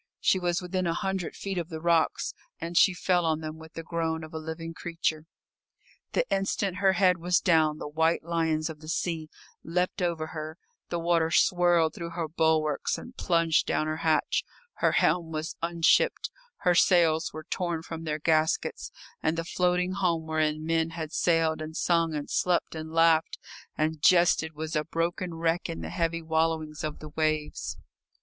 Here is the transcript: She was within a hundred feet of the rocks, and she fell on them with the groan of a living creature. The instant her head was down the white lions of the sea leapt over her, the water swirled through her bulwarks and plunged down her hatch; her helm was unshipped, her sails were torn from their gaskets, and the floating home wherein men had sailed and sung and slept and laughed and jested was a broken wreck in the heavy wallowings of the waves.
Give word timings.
She 0.19 0.39
was 0.39 0.63
within 0.63 0.87
a 0.87 0.95
hundred 0.95 1.35
feet 1.35 1.59
of 1.59 1.69
the 1.69 1.79
rocks, 1.79 2.33
and 2.59 2.75
she 2.75 2.91
fell 2.91 3.23
on 3.23 3.41
them 3.41 3.59
with 3.59 3.73
the 3.73 3.83
groan 3.83 4.23
of 4.23 4.33
a 4.33 4.39
living 4.39 4.73
creature. 4.73 5.27
The 6.13 6.27
instant 6.35 6.77
her 6.77 6.93
head 6.93 7.19
was 7.19 7.39
down 7.39 7.77
the 7.77 7.87
white 7.87 8.23
lions 8.23 8.67
of 8.67 8.79
the 8.79 8.87
sea 8.87 9.29
leapt 9.63 10.01
over 10.01 10.25
her, 10.33 10.57
the 10.89 10.97
water 10.97 11.29
swirled 11.29 11.93
through 11.93 12.09
her 12.13 12.27
bulwarks 12.27 12.97
and 12.97 13.15
plunged 13.15 13.67
down 13.67 13.85
her 13.85 13.97
hatch; 13.97 14.43
her 14.77 14.93
helm 14.93 15.31
was 15.31 15.55
unshipped, 15.61 16.31
her 16.61 16.73
sails 16.73 17.31
were 17.31 17.45
torn 17.47 17.83
from 17.83 18.03
their 18.03 18.17
gaskets, 18.17 18.91
and 19.21 19.37
the 19.37 19.45
floating 19.45 19.91
home 19.91 20.25
wherein 20.25 20.65
men 20.65 20.89
had 20.89 21.13
sailed 21.13 21.61
and 21.61 21.77
sung 21.77 22.15
and 22.15 22.27
slept 22.31 22.73
and 22.73 22.91
laughed 22.91 23.37
and 23.77 24.01
jested 24.01 24.53
was 24.53 24.75
a 24.75 24.83
broken 24.83 25.35
wreck 25.35 25.69
in 25.69 25.81
the 25.81 25.91
heavy 25.91 26.23
wallowings 26.23 26.83
of 26.83 26.97
the 26.97 27.09
waves. 27.09 27.77